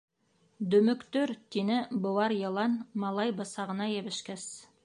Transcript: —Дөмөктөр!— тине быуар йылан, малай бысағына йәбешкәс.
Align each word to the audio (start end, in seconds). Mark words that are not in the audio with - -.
—Дөмөктөр!— 0.75 1.33
тине 1.57 1.77
быуар 2.05 2.35
йылан, 2.39 2.75
малай 3.05 3.37
бысағына 3.43 3.93
йәбешкәс. 3.97 4.53